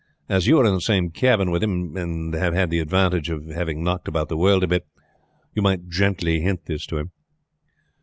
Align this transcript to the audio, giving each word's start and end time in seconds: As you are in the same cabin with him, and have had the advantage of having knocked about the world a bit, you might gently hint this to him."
As 0.27 0.47
you 0.47 0.57
are 0.59 0.65
in 0.65 0.73
the 0.73 0.81
same 0.81 1.11
cabin 1.11 1.51
with 1.51 1.61
him, 1.61 1.95
and 1.95 2.33
have 2.33 2.55
had 2.55 2.71
the 2.71 2.79
advantage 2.79 3.29
of 3.29 3.45
having 3.49 3.83
knocked 3.83 4.07
about 4.07 4.29
the 4.29 4.35
world 4.35 4.63
a 4.63 4.67
bit, 4.67 4.87
you 5.53 5.61
might 5.61 5.89
gently 5.89 6.39
hint 6.41 6.65
this 6.65 6.87
to 6.87 6.97
him." 6.97 7.11